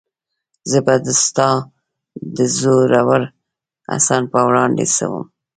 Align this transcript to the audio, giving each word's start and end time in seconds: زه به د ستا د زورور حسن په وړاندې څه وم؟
زه 0.71 0.79
به 0.85 0.95
د 1.05 1.07
ستا 1.23 1.49
د 2.35 2.37
زورور 2.57 3.21
حسن 3.91 4.21
په 4.33 4.39
وړاندې 4.47 4.85
څه 4.95 5.05
وم؟ 5.11 5.25